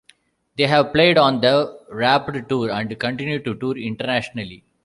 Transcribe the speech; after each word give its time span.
They 0.57 0.65
have 0.65 0.93
played 0.93 1.19
on 1.19 1.41
the 1.41 1.79
Warped 1.91 2.49
Tour 2.49 2.71
and 2.71 2.99
continue 2.99 3.37
to 3.43 3.53
tour 3.53 3.77
internationally. 3.77 4.63